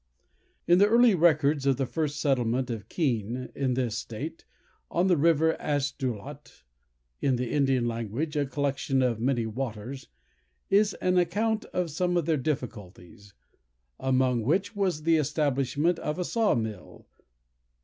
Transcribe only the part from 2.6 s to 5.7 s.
of Keene, in this state, on the river